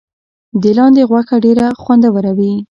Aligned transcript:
د 0.61 0.63
لاندي 0.77 1.03
غوښه 1.09 1.35
ډیره 1.45 1.65
خوندوره 1.81 2.31
وي. 2.37 2.51